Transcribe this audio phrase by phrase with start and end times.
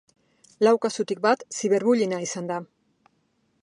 [0.67, 2.63] Lau kasutik bat ziberbullyinga izan da.